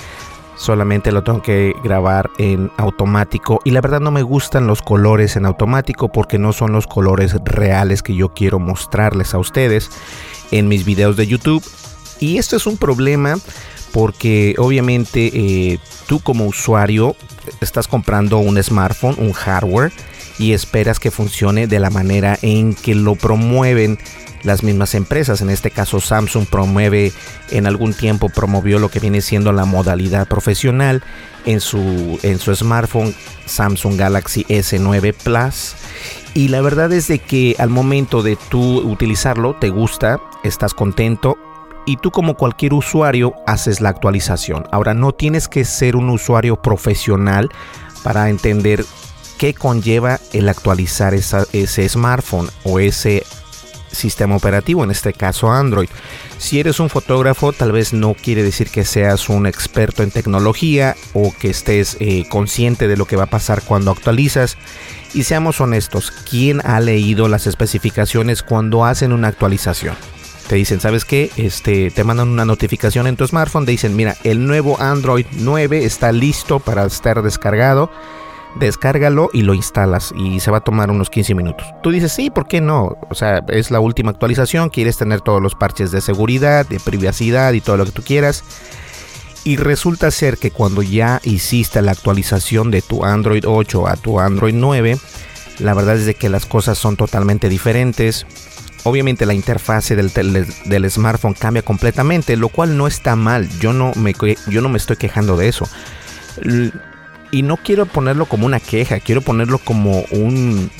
solamente 0.56 1.12
lo 1.12 1.22
tengo 1.22 1.42
que 1.42 1.74
grabar 1.82 2.30
en 2.38 2.70
automático. 2.76 3.60
Y 3.64 3.70
la 3.70 3.80
verdad 3.80 4.00
no 4.00 4.10
me 4.10 4.22
gustan 4.22 4.66
los 4.66 4.82
colores 4.82 5.36
en 5.36 5.46
automático 5.46 6.08
porque 6.08 6.38
no 6.38 6.52
son 6.52 6.72
los 6.72 6.86
colores 6.86 7.36
reales 7.44 8.02
que 8.02 8.14
yo 8.14 8.30
quiero 8.34 8.58
mostrarles 8.58 9.34
a 9.34 9.38
ustedes 9.38 9.90
en 10.50 10.68
mis 10.68 10.84
videos 10.84 11.16
de 11.16 11.26
YouTube. 11.26 11.64
Y 12.20 12.38
esto 12.38 12.56
es 12.56 12.66
un 12.66 12.76
problema 12.76 13.36
porque 13.92 14.54
obviamente 14.58 15.30
eh, 15.32 15.78
tú 16.06 16.20
como 16.20 16.46
usuario 16.46 17.16
estás 17.60 17.86
comprando 17.86 18.38
un 18.38 18.60
smartphone, 18.62 19.16
un 19.18 19.32
hardware 19.32 19.92
y 20.38 20.52
esperas 20.52 20.98
que 20.98 21.10
funcione 21.10 21.66
de 21.66 21.78
la 21.78 21.90
manera 21.90 22.38
en 22.42 22.74
que 22.74 22.94
lo 22.94 23.14
promueven 23.14 23.98
las 24.44 24.62
mismas 24.62 24.94
empresas. 24.94 25.40
En 25.40 25.50
este 25.50 25.70
caso 25.70 26.00
Samsung 26.00 26.46
promueve, 26.46 27.12
en 27.50 27.66
algún 27.66 27.94
tiempo 27.94 28.28
promovió 28.28 28.78
lo 28.78 28.90
que 28.90 29.00
viene 29.00 29.20
siendo 29.20 29.52
la 29.52 29.64
modalidad 29.64 30.28
profesional 30.28 31.02
en 31.44 31.60
su, 31.60 32.18
en 32.22 32.38
su 32.38 32.54
smartphone 32.54 33.14
Samsung 33.46 33.96
Galaxy 33.96 34.44
S9 34.44 35.14
Plus. 35.14 35.74
Y 36.34 36.48
la 36.48 36.60
verdad 36.60 36.92
es 36.92 37.08
de 37.08 37.18
que 37.18 37.56
al 37.58 37.70
momento 37.70 38.22
de 38.22 38.36
tú 38.36 38.78
utilizarlo, 38.80 39.54
te 39.54 39.70
gusta, 39.70 40.20
estás 40.42 40.74
contento, 40.74 41.38
y 41.86 41.96
tú 41.98 42.10
como 42.10 42.34
cualquier 42.34 42.74
usuario 42.74 43.34
haces 43.46 43.80
la 43.80 43.90
actualización. 43.90 44.64
Ahora 44.72 44.94
no 44.94 45.12
tienes 45.12 45.48
que 45.48 45.64
ser 45.64 45.96
un 45.96 46.08
usuario 46.08 46.60
profesional 46.60 47.50
para 48.02 48.30
entender 48.30 48.84
qué 49.38 49.54
conlleva 49.54 50.20
el 50.32 50.48
actualizar 50.48 51.14
ese 51.14 51.88
smartphone 51.88 52.48
o 52.64 52.78
ese 52.78 53.24
sistema 53.94 54.36
operativo, 54.36 54.84
en 54.84 54.90
este 54.90 55.12
caso 55.12 55.50
Android. 55.50 55.88
Si 56.38 56.60
eres 56.60 56.80
un 56.80 56.90
fotógrafo, 56.90 57.52
tal 57.52 57.72
vez 57.72 57.92
no 57.92 58.14
quiere 58.14 58.42
decir 58.42 58.68
que 58.70 58.84
seas 58.84 59.28
un 59.28 59.46
experto 59.46 60.02
en 60.02 60.10
tecnología 60.10 60.96
o 61.12 61.32
que 61.38 61.50
estés 61.50 61.96
eh, 62.00 62.26
consciente 62.28 62.88
de 62.88 62.96
lo 62.96 63.06
que 63.06 63.16
va 63.16 63.24
a 63.24 63.30
pasar 63.30 63.62
cuando 63.62 63.90
actualizas. 63.90 64.56
Y 65.14 65.24
seamos 65.24 65.60
honestos, 65.60 66.10
¿quién 66.10 66.60
ha 66.64 66.80
leído 66.80 67.28
las 67.28 67.46
especificaciones 67.46 68.42
cuando 68.42 68.84
hacen 68.84 69.12
una 69.12 69.28
actualización? 69.28 69.96
Te 70.48 70.56
dicen, 70.56 70.80
¿sabes 70.80 71.04
qué? 71.04 71.30
Este, 71.36 71.90
te 71.90 72.04
mandan 72.04 72.28
una 72.28 72.44
notificación 72.44 73.06
en 73.06 73.16
tu 73.16 73.26
smartphone, 73.26 73.64
te 73.64 73.70
dicen, 73.70 73.96
mira, 73.96 74.16
el 74.24 74.46
nuevo 74.46 74.78
Android 74.80 75.24
9 75.32 75.84
está 75.84 76.12
listo 76.12 76.60
para 76.60 76.84
estar 76.84 77.22
descargado 77.22 77.90
descárgalo 78.58 79.30
y 79.32 79.42
lo 79.42 79.54
instalas 79.54 80.12
y 80.16 80.40
se 80.40 80.50
va 80.50 80.58
a 80.58 80.60
tomar 80.60 80.90
unos 80.90 81.10
15 81.10 81.34
minutos. 81.34 81.66
Tú 81.82 81.90
dices, 81.90 82.12
sí, 82.12 82.30
¿por 82.30 82.46
qué 82.46 82.60
no? 82.60 82.96
O 83.10 83.14
sea, 83.14 83.42
es 83.48 83.70
la 83.70 83.80
última 83.80 84.10
actualización, 84.10 84.70
quieres 84.70 84.96
tener 84.96 85.20
todos 85.20 85.42
los 85.42 85.54
parches 85.54 85.90
de 85.90 86.00
seguridad, 86.00 86.66
de 86.66 86.80
privacidad 86.80 87.52
y 87.52 87.60
todo 87.60 87.76
lo 87.76 87.84
que 87.84 87.92
tú 87.92 88.02
quieras. 88.02 88.44
Y 89.44 89.56
resulta 89.56 90.10
ser 90.10 90.38
que 90.38 90.50
cuando 90.50 90.82
ya 90.82 91.20
hiciste 91.22 91.82
la 91.82 91.92
actualización 91.92 92.70
de 92.70 92.80
tu 92.80 93.04
Android 93.04 93.44
8 93.46 93.88
a 93.88 93.96
tu 93.96 94.18
Android 94.18 94.54
9, 94.54 94.98
la 95.58 95.74
verdad 95.74 95.96
es 95.96 96.06
de 96.06 96.14
que 96.14 96.30
las 96.30 96.46
cosas 96.46 96.78
son 96.78 96.96
totalmente 96.96 97.48
diferentes. 97.48 98.26
Obviamente 98.84 99.26
la 99.26 99.34
interfase 99.34 99.96
del, 99.96 100.12
del, 100.12 100.90
smartphone 100.90 101.34
cambia 101.34 101.62
completamente, 101.62 102.36
lo 102.36 102.48
cual 102.48 102.76
no 102.76 102.86
está 102.86 103.16
mal. 103.16 103.48
Yo 103.58 103.72
no 103.72 103.92
me, 103.96 104.14
yo 104.48 104.60
no 104.60 104.68
me 104.68 104.78
estoy 104.78 104.96
quejando 104.96 105.36
de 105.36 105.48
eso 105.48 105.68
y 107.34 107.42
no 107.42 107.56
quiero 107.56 107.84
ponerlo 107.86 108.26
como 108.26 108.46
una 108.46 108.60
queja, 108.60 109.00
quiero 109.00 109.20
ponerlo 109.20 109.58
como 109.58 110.04
un, 110.12 110.70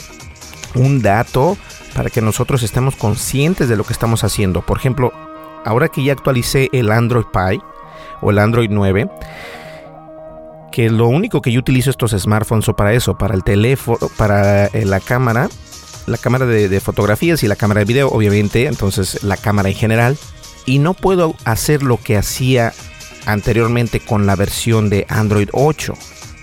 un 0.77 1.03
dato 1.03 1.59
para 1.97 2.11
que 2.11 2.21
nosotros 2.21 2.63
estemos 2.63 2.95
conscientes 2.95 3.69
de 3.69 3.77
lo 3.77 3.83
que 3.83 3.93
estamos 3.93 4.23
haciendo. 4.23 4.63
Por 4.63 4.79
ejemplo, 4.79 5.13
ahora 5.65 5.89
que 5.89 6.05
ya 6.05 6.13
actualicé 6.13 6.69
el 6.73 6.93
Android 6.93 7.25
Pie 7.33 7.61
o 8.21 8.31
el 8.31 8.39
Android 8.39 8.69
9, 8.71 9.11
que 10.71 10.91
lo 10.91 11.09
único 11.09 11.43
que 11.43 11.51
yo 11.51 11.59
utilizo 11.59 11.91
estos 11.91 12.13
smartphones 12.13 12.69
o 12.69 12.77
para 12.77 12.93
eso, 12.93 13.19
para 13.19 13.35
el 13.35 13.43
teléfono, 13.43 13.99
para 14.17 14.67
eh, 14.67 14.85
la 14.85 15.01
cámara, 15.01 15.49
la 16.07 16.19
cámara 16.19 16.47
de, 16.47 16.69
de, 16.69 16.81
fotografías 16.81 17.43
y 17.43 17.49
la 17.49 17.57
cámara 17.57 17.81
de 17.81 17.87
video, 17.87 18.11
obviamente, 18.11 18.67
entonces 18.67 19.25
la 19.25 19.37
cámara 19.37 19.71
en 19.71 19.75
general, 19.75 20.17
y 20.67 20.79
no 20.79 20.95
puedo 20.95 21.35
hacer 21.45 21.83
lo 21.83 21.97
que 21.97 22.17
hacía 22.17 22.73
anteriormente 23.27 23.99
con 23.99 24.27
la 24.27 24.37
versión 24.37 24.89
de 24.89 25.05
Android 25.09 25.49
8 25.53 25.95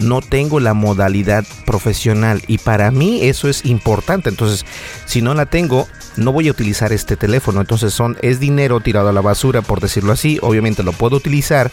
no 0.01 0.21
tengo 0.21 0.59
la 0.59 0.73
modalidad 0.73 1.45
profesional 1.65 2.41
y 2.47 2.57
para 2.57 2.91
mí 2.91 3.23
eso 3.23 3.47
es 3.47 3.65
importante. 3.65 4.29
Entonces, 4.29 4.65
si 5.05 5.21
no 5.21 5.33
la 5.33 5.45
tengo, 5.45 5.87
no 6.17 6.31
voy 6.31 6.47
a 6.47 6.51
utilizar 6.51 6.91
este 6.91 7.15
teléfono. 7.15 7.61
Entonces, 7.61 7.93
son 7.93 8.17
es 8.21 8.39
dinero 8.39 8.79
tirado 8.79 9.09
a 9.09 9.13
la 9.13 9.21
basura, 9.21 9.61
por 9.61 9.79
decirlo 9.79 10.11
así. 10.11 10.39
Obviamente 10.41 10.83
lo 10.83 10.91
puedo 10.91 11.17
utilizar, 11.17 11.71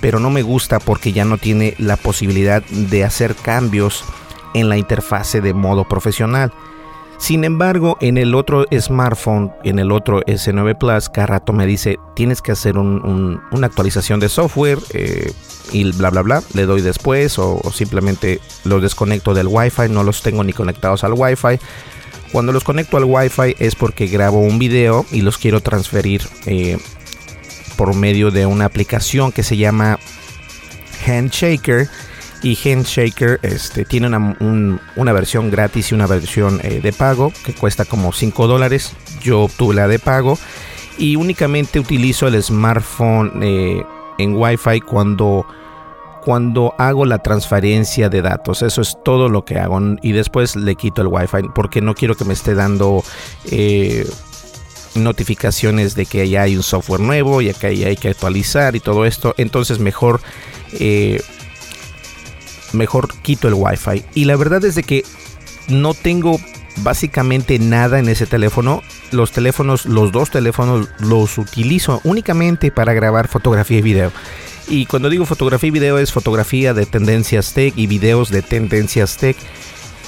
pero 0.00 0.18
no 0.18 0.30
me 0.30 0.42
gusta 0.42 0.78
porque 0.78 1.12
ya 1.12 1.24
no 1.24 1.38
tiene 1.38 1.74
la 1.78 1.96
posibilidad 1.96 2.62
de 2.64 3.04
hacer 3.04 3.34
cambios 3.34 4.04
en 4.54 4.68
la 4.68 4.76
interfase 4.76 5.40
de 5.40 5.52
modo 5.52 5.86
profesional. 5.86 6.52
Sin 7.18 7.44
embargo, 7.44 7.96
en 8.00 8.18
el 8.18 8.34
otro 8.34 8.66
smartphone, 8.78 9.52
en 9.62 9.78
el 9.78 9.92
otro 9.92 10.20
S9 10.22 10.76
Plus, 10.76 11.08
cada 11.08 11.26
rato 11.26 11.52
me 11.52 11.66
dice, 11.66 11.98
tienes 12.14 12.42
que 12.42 12.52
hacer 12.52 12.76
una 12.76 13.66
actualización 13.66 14.20
de 14.20 14.28
software 14.28 14.78
eh, 14.92 15.32
y 15.72 15.90
bla, 15.92 16.10
bla, 16.10 16.22
bla. 16.22 16.42
Le 16.52 16.66
doy 16.66 16.82
después 16.82 17.38
o, 17.38 17.60
simplemente 17.72 18.40
los 18.64 18.82
desconecto 18.82 19.32
del 19.32 19.46
Wi-Fi, 19.48 19.88
no 19.88 20.02
los 20.02 20.22
tengo 20.22 20.44
ni 20.44 20.52
conectados 20.52 21.04
al 21.04 21.14
Wi-Fi. 21.14 21.58
Cuando 22.32 22.52
los 22.52 22.64
conecto 22.64 22.96
al 22.96 23.04
Wi-Fi 23.04 23.56
es 23.58 23.76
porque 23.76 24.06
grabo 24.08 24.40
un 24.40 24.58
video 24.58 25.06
y 25.12 25.20
los 25.20 25.38
quiero 25.38 25.60
transferir 25.60 26.22
eh, 26.46 26.78
por 27.76 27.94
medio 27.94 28.32
de 28.32 28.44
una 28.44 28.64
aplicación 28.64 29.30
que 29.30 29.44
se 29.44 29.56
llama 29.56 29.98
Handshaker 31.06 31.88
y 32.44 32.56
Handshaker 32.56 33.40
este, 33.42 33.86
tiene 33.86 34.06
una, 34.06 35.12
versión 35.14 35.50
gratis 35.50 35.90
y 35.90 35.94
una 35.94 36.06
versión 36.06 36.60
eh, 36.62 36.80
de 36.82 36.92
pago 36.92 37.32
que 37.42 37.54
cuesta 37.54 37.86
como 37.86 38.12
5 38.12 38.46
dólares. 38.46 38.92
Yo 39.22 39.44
obtuve 39.44 39.74
la 39.74 39.88
de 39.88 39.98
pago 39.98 40.38
y 40.98 41.16
únicamente 41.16 41.80
utilizo 41.80 42.28
el 42.28 42.40
smartphone 42.42 43.42
eh, 43.42 43.82
en 44.18 44.34
Wi-Fi 44.34 44.82
cuando, 44.82 45.46
cuando 46.22 46.74
hago 46.76 47.06
la 47.06 47.20
transferencia 47.20 48.10
de 48.10 48.20
datos. 48.20 48.60
Eso 48.60 48.82
es 48.82 48.98
todo 49.02 49.30
lo 49.30 49.46
que 49.46 49.58
hago 49.58 49.80
y 50.02 50.12
después 50.12 50.54
le 50.54 50.76
quito 50.76 51.00
el 51.00 51.08
Wi-Fi 51.08 51.48
porque 51.54 51.80
no 51.80 51.94
quiero 51.94 52.14
que 52.14 52.26
me 52.26 52.34
esté 52.34 52.54
dando... 52.54 53.02
Eh, 53.50 54.06
notificaciones 54.96 55.96
de 55.96 56.06
que 56.06 56.28
ya 56.28 56.42
hay 56.42 56.54
un 56.56 56.62
software 56.62 57.00
nuevo 57.00 57.42
y 57.42 57.52
que 57.52 57.66
hay 57.66 57.96
que 57.96 58.10
actualizar 58.10 58.76
y 58.76 58.80
todo 58.80 59.04
esto 59.06 59.34
entonces 59.38 59.80
mejor 59.80 60.20
mejor 62.74 63.08
quito 63.22 63.48
el 63.48 63.54
wifi. 63.54 64.04
Y 64.14 64.24
la 64.24 64.36
verdad 64.36 64.64
es 64.64 64.74
de 64.74 64.82
que 64.82 65.04
no 65.68 65.94
tengo 65.94 66.38
básicamente 66.78 67.58
nada 67.58 67.98
en 67.98 68.08
ese 68.08 68.26
teléfono. 68.26 68.82
Los 69.12 69.32
teléfonos, 69.32 69.86
los 69.86 70.12
dos 70.12 70.30
teléfonos 70.30 70.88
los 70.98 71.38
utilizo 71.38 72.00
únicamente 72.04 72.70
para 72.70 72.92
grabar 72.92 73.28
fotografía 73.28 73.78
y 73.78 73.82
video. 73.82 74.12
Y 74.68 74.86
cuando 74.86 75.10
digo 75.10 75.26
fotografía 75.26 75.68
y 75.68 75.72
video 75.72 75.98
es 75.98 76.12
fotografía 76.12 76.74
de 76.74 76.86
tendencias 76.86 77.52
tech 77.52 77.74
y 77.76 77.86
videos 77.86 78.30
de 78.30 78.42
tendencias 78.42 79.16
tech. 79.16 79.36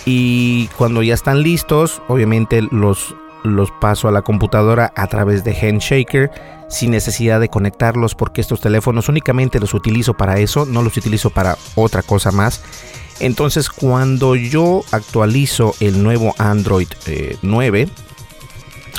Y 0.05 0.69
cuando 0.77 1.03
ya 1.03 1.15
están 1.15 1.43
listos, 1.43 2.01
obviamente 2.09 2.63
los 2.71 3.15
los 3.45 3.71
paso 3.71 4.09
a 4.09 4.13
la 4.13 4.23
computadora 4.23 4.93
a 4.97 5.07
través 5.07 5.45
de 5.45 5.55
Handshaker 5.55 6.31
sin 6.69 6.91
necesidad 6.91 7.41
de 7.41 7.49
conectarlos 7.49 8.15
porque 8.15 8.41
estos 8.41 8.61
teléfonos 8.61 9.09
únicamente 9.09 9.61
los 9.61 9.75
utilizo 9.75 10.15
para 10.15 10.39
eso, 10.39 10.67
no 10.67 10.83
los 10.83 10.97
utilizo 10.97 11.31
para 11.31 11.57
otra 11.75 12.03
cosa 12.03 12.33
más. 12.33 12.63
Entonces 13.21 13.71
cuando 13.71 14.37
yo 14.37 14.83
actualizo 14.93 15.75
el 15.81 16.03
nuevo 16.03 16.35
Android 16.39 16.89
9, 17.43 17.81
eh, 17.81 17.89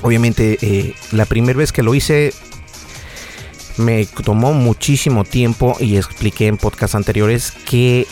obviamente 0.02 0.58
eh, 0.62 0.96
la 1.12 1.26
primera 1.26 1.58
vez 1.58 1.72
que 1.72 1.84
lo 1.84 1.94
hice 1.94 2.34
me 3.78 4.06
tomó 4.06 4.54
muchísimo 4.54 5.24
tiempo 5.24 5.76
y 5.80 5.98
expliqué 5.98 6.48
en 6.48 6.58
podcasts 6.58 6.96
anteriores 6.96 7.52
que 7.52 8.08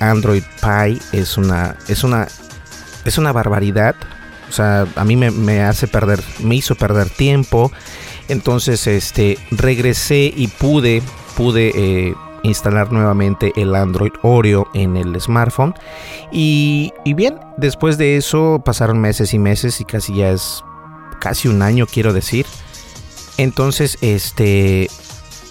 Android 0.00 0.44
Pie 0.60 0.98
es 1.12 1.36
una 1.36 1.76
es 1.88 2.04
una 2.04 2.28
es 3.04 3.18
una 3.18 3.32
barbaridad 3.32 3.96
o 4.48 4.52
sea, 4.52 4.86
a 4.96 5.04
mí 5.04 5.16
me, 5.16 5.62
hace 5.62 5.86
perder, 5.86 6.22
me 6.42 6.56
hizo 6.56 6.74
perder 6.74 7.10
tiempo. 7.10 7.70
Entonces, 8.28 8.86
este, 8.86 9.38
regresé 9.50 10.32
y 10.34 10.48
pude, 10.48 11.02
pude 11.36 11.72
eh, 11.74 12.14
instalar 12.42 12.92
nuevamente 12.92 13.52
el 13.56 13.74
Android 13.74 14.12
Oreo 14.22 14.68
en 14.74 14.96
el 14.96 15.20
smartphone. 15.20 15.74
Y, 16.32 16.92
y 17.04 17.14
bien, 17.14 17.38
después 17.56 17.98
de 17.98 18.16
eso 18.16 18.62
pasaron 18.64 19.00
meses 19.00 19.34
y 19.34 19.38
meses 19.38 19.80
y 19.80 19.84
casi 19.84 20.14
ya 20.14 20.30
es 20.30 20.62
casi 21.20 21.48
un 21.48 21.62
año, 21.62 21.86
quiero 21.86 22.12
decir. 22.12 22.46
Entonces, 23.38 23.98
este, 24.00 24.90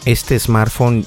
este 0.06 0.40
smartphone 0.40 1.06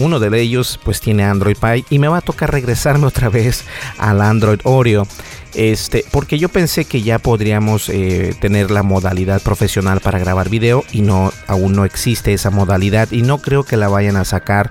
uno 0.00 0.20
de 0.20 0.40
ellos 0.40 0.78
pues 0.84 1.00
tiene 1.00 1.24
Android 1.24 1.56
Pie 1.56 1.84
y 1.90 1.98
me 1.98 2.08
va 2.08 2.18
a 2.18 2.22
tocar 2.22 2.52
regresarme 2.52 3.06
otra 3.06 3.28
vez 3.28 3.64
al 3.98 4.20
Android 4.20 4.60
Oreo. 4.64 5.06
Este, 5.54 6.04
porque 6.10 6.38
yo 6.38 6.48
pensé 6.48 6.84
que 6.84 7.02
ya 7.02 7.18
podríamos 7.18 7.88
eh, 7.88 8.34
tener 8.40 8.70
la 8.70 8.82
modalidad 8.82 9.42
profesional 9.42 10.00
para 10.00 10.18
grabar 10.18 10.48
video 10.48 10.84
y 10.92 11.00
no, 11.02 11.32
aún 11.46 11.72
no 11.72 11.84
existe 11.84 12.32
esa 12.32 12.50
modalidad 12.50 13.10
y 13.10 13.22
no 13.22 13.38
creo 13.38 13.64
que 13.64 13.76
la 13.76 13.88
vayan 13.88 14.16
a 14.16 14.24
sacar. 14.24 14.70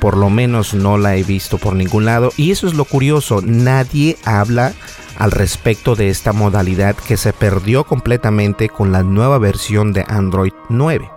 Por 0.00 0.16
lo 0.16 0.28
menos 0.28 0.74
no 0.74 0.98
la 0.98 1.16
he 1.16 1.22
visto 1.22 1.56
por 1.56 1.74
ningún 1.74 2.04
lado. 2.04 2.30
Y 2.36 2.50
eso 2.50 2.66
es 2.66 2.74
lo 2.74 2.84
curioso. 2.84 3.40
Nadie 3.42 4.18
habla 4.24 4.74
al 5.16 5.30
respecto 5.30 5.96
de 5.96 6.10
esta 6.10 6.34
modalidad 6.34 6.94
que 6.94 7.16
se 7.16 7.32
perdió 7.32 7.84
completamente 7.84 8.68
con 8.68 8.92
la 8.92 9.02
nueva 9.02 9.38
versión 9.38 9.94
de 9.94 10.04
Android 10.06 10.52
9. 10.68 11.15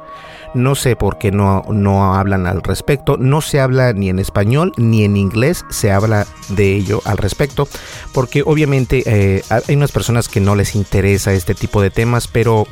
No 0.53 0.75
sé 0.75 0.95
por 0.95 1.17
qué 1.17 1.31
no, 1.31 1.63
no 1.69 2.15
hablan 2.15 2.47
al 2.47 2.63
respecto. 2.63 3.17
No 3.17 3.41
se 3.41 3.59
habla 3.59 3.93
ni 3.93 4.09
en 4.09 4.19
español 4.19 4.73
ni 4.77 5.03
en 5.03 5.17
inglés 5.17 5.65
se 5.69 5.91
habla 5.91 6.25
de 6.49 6.75
ello 6.75 7.01
al 7.05 7.17
respecto. 7.17 7.67
Porque 8.13 8.43
obviamente 8.45 9.03
eh, 9.05 9.43
hay 9.49 9.75
unas 9.75 9.91
personas 9.91 10.27
que 10.27 10.39
no 10.39 10.55
les 10.55 10.75
interesa 10.75 11.33
este 11.33 11.55
tipo 11.55 11.81
de 11.81 11.91
temas, 11.91 12.27
pero 12.27 12.67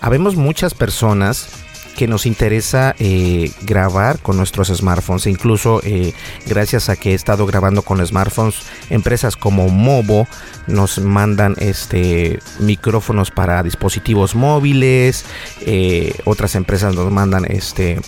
habemos 0.00 0.36
muchas 0.36 0.74
personas 0.74 1.63
que 1.94 2.06
nos 2.06 2.26
interesa 2.26 2.94
eh, 2.98 3.50
grabar 3.62 4.18
con 4.18 4.36
nuestros 4.36 4.68
smartphones. 4.68 5.26
Incluso 5.26 5.80
eh, 5.84 6.12
gracias 6.46 6.88
a 6.88 6.96
que 6.96 7.12
he 7.12 7.14
estado 7.14 7.46
grabando 7.46 7.82
con 7.82 8.04
smartphones, 8.04 8.56
empresas 8.90 9.36
como 9.36 9.68
Mobo 9.68 10.26
nos 10.66 10.98
mandan 10.98 11.54
este 11.58 12.40
micrófonos 12.58 13.30
para 13.30 13.62
dispositivos 13.62 14.34
móviles. 14.34 15.24
Eh, 15.60 16.14
otras 16.24 16.54
empresas 16.54 16.94
nos 16.94 17.10
mandan 17.10 17.44
este 17.50 18.00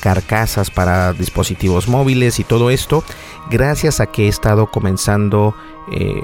carcasas 0.00 0.70
para 0.70 1.12
dispositivos 1.12 1.88
móviles 1.88 2.38
y 2.38 2.44
todo 2.44 2.70
esto. 2.70 3.04
Gracias 3.50 4.00
a 4.00 4.06
que 4.06 4.26
he 4.26 4.28
estado 4.28 4.70
comenzando 4.70 5.54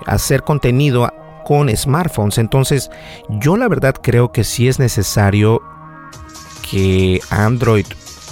a 0.07 0.13
hacer 0.13 0.43
contenido 0.43 1.09
con 1.45 1.75
smartphones. 1.75 2.39
Entonces, 2.39 2.91
yo 3.29 3.57
la 3.57 3.69
verdad 3.69 3.95
creo 4.01 4.33
que 4.33 4.45
sí 4.45 4.69
es 4.69 4.79
necesario 4.79 5.63
que 6.71 7.21
Android 7.31 7.87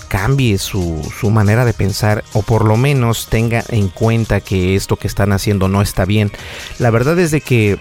cambie 0.08 0.58
su, 0.58 1.02
manera 1.30 1.64
de 1.64 1.72
pensar 1.72 2.24
o 2.32 2.42
por 2.42 2.64
lo 2.64 2.76
menos 2.76 3.26
tenga 3.28 3.64
en 3.68 3.88
cuenta 3.88 4.40
que 4.40 4.76
esto 4.76 4.96
que 4.96 5.08
están 5.08 5.32
haciendo 5.32 5.68
no 5.68 5.82
está 5.82 6.04
bien. 6.04 6.30
La 6.78 6.90
verdad 6.90 7.18
es 7.18 7.30
de 7.30 7.40
que 7.40 7.78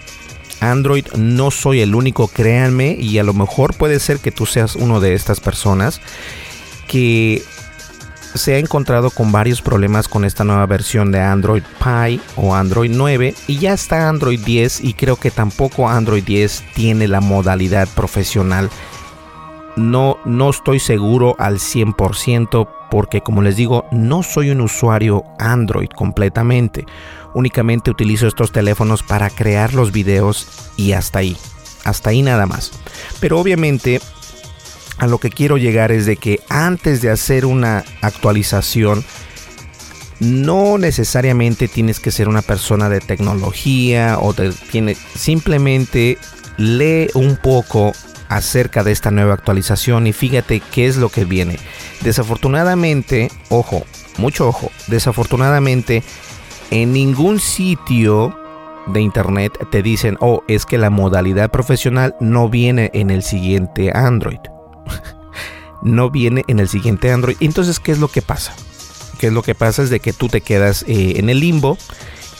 Android 0.60 1.06
no 1.16 1.52
soy 1.52 1.82
el 1.82 1.96
único, 1.96 2.28
créanme, 2.28 2.96
y 3.00 3.18
a 3.20 3.24
lo 3.24 3.34
mejor 3.34 3.76
puede 3.76 4.00
ser 4.00 4.20
que 4.20 4.32
tú 4.32 4.46
seas 4.46 4.76
uno 4.76 5.00
de 5.00 5.14
estas 5.14 5.40
personas 5.40 6.02
que 6.88 7.44
se 8.36 8.56
ha 8.56 8.58
encontrado 8.58 9.12
con 9.12 9.32
varios 9.32 9.62
problemas 9.62 10.08
con 10.08 10.26
esta 10.26 10.44
nueva 10.44 10.66
versión 10.66 11.12
de 11.12 11.22
Android 11.22 11.64
Pie 11.80 12.20
o 12.36 12.54
Android 12.54 12.92
9 12.94 13.34
y 13.48 13.58
ya 13.60 13.74
está 13.74 14.10
Android 14.10 14.40
10 14.42 14.84
y 14.84 14.94
creo 14.94 15.16
que 15.16 15.32
tampoco 15.32 15.88
Android 15.88 16.24
10 16.24 16.64
tiene 16.74 17.08
la 17.08 17.22
modalidad 17.22 17.88
profesional 17.88 18.70
no, 19.76 20.18
no 20.26 20.50
estoy 20.50 20.80
seguro 20.80 21.36
al 21.38 21.60
100% 21.60 22.68
porque 22.90 23.22
como 23.22 23.42
les 23.42 23.56
digo, 23.56 23.86
no 23.92 24.24
soy 24.24 24.52
un 24.52 24.62
usuario 24.62 25.24
Android 25.40 25.90
completamente. 25.90 26.86
Únicamente 27.34 27.92
utilizo 27.92 28.28
estos 28.28 28.52
teléfonos 28.52 29.04
para 29.04 29.30
crear 29.30 29.74
los 29.74 29.92
videos 29.92 30.72
y 30.78 30.94
hasta 30.94 31.20
ahí. 31.20 31.36
Hasta 31.84 32.12
ahí 32.12 32.22
nada 32.22 32.46
más. 32.46 32.72
Pero 33.20 33.40
obviamente 33.40 34.00
a 34.98 35.08
lo 35.08 35.18
que 35.18 35.30
quiero 35.30 35.58
llegar 35.58 35.92
es 35.92 36.06
de 36.06 36.18
que 36.18 36.40
antes 36.50 37.02
de 37.02 37.10
hacer 37.10 37.46
una 37.46 37.84
actualización, 38.02 39.04
no 40.20 40.78
necesariamente 40.78 41.68
tienes 41.68 42.00
que 42.00 42.12
ser 42.12 42.30
una 42.30 42.42
persona 42.42 42.88
de 42.88 43.02
tecnología 43.02 44.18
o 44.22 44.34
tiene, 44.72 44.96
simplemente 44.96 46.18
lee 46.58 47.10
un 47.14 47.36
poco 47.36 47.92
acerca 48.30 48.84
de 48.84 48.92
esta 48.92 49.12
nueva 49.12 49.34
actualización 49.34 50.08
y 50.08 50.14
fíjate 50.14 50.60
qué 50.60 50.88
es 50.88 50.98
lo 50.98 51.10
que 51.10 51.26
viene. 51.26 51.60
Desafortunadamente, 52.02 53.30
ojo, 53.50 53.86
mucho 54.18 54.48
ojo, 54.48 54.72
desafortunadamente 54.88 56.04
en 56.72 56.94
ningún 56.94 57.40
sitio 57.40 58.38
de 58.88 59.02
internet 59.02 59.58
te 59.72 59.82
dicen, 59.82 60.18
oh, 60.20 60.44
es 60.48 60.66
que 60.66 60.78
la 60.78 60.90
modalidad 60.90 61.52
profesional 61.52 62.16
no 62.20 62.50
viene 62.50 62.92
en 62.94 63.10
el 63.10 63.24
siguiente 63.24 63.92
Android. 63.94 64.40
no 65.82 66.10
viene 66.10 66.44
en 66.48 66.60
el 66.60 66.68
siguiente 66.68 67.12
Android. 67.12 67.38
Entonces, 67.40 67.80
¿qué 67.80 67.92
es 67.92 68.00
lo 68.00 68.08
que 68.08 68.22
pasa? 68.22 68.54
¿Qué 69.20 69.28
es 69.28 69.34
lo 69.34 69.42
que 69.42 69.56
pasa? 69.56 69.84
Es 69.84 69.90
de 69.90 70.00
que 70.00 70.14
tú 70.14 70.28
te 70.28 70.42
quedas 70.42 70.84
eh, 70.88 71.14
en 71.18 71.30
el 71.30 71.40
limbo 71.40 71.78